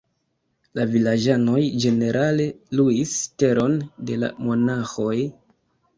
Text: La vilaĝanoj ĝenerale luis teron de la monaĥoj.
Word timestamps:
La 0.79 0.85
vilaĝanoj 0.93 1.59
ĝenerale 1.83 2.47
luis 2.79 3.15
teron 3.43 3.77
de 4.09 4.19
la 4.23 4.31
monaĥoj. 4.47 5.17